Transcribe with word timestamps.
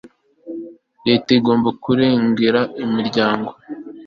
leta 1.07 1.29
igomba 1.37 1.69
kurengera 1.83 2.61
imiryango 2.85 3.49